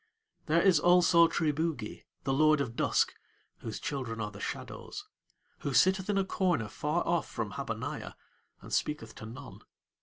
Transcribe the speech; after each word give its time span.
There 0.47 0.63
is 0.63 0.79
also 0.79 1.27
Triboogie, 1.27 2.05
the 2.23 2.33
Lord 2.33 2.59
of 2.59 2.75
Dusk, 2.75 3.13
whose 3.59 3.79
children 3.79 4.19
are 4.19 4.31
the 4.31 4.39
shadows, 4.39 5.05
who 5.59 5.75
sitteth 5.75 6.09
in 6.09 6.17
a 6.17 6.25
corner 6.25 6.69
far 6.69 7.05
off 7.07 7.29
from 7.29 7.51
Habaniah 7.51 8.15
and 8.61 8.73
speaketh 8.73 9.13
to 9.13 9.27
none. 9.27 9.59